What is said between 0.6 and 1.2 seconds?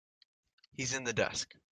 He's in the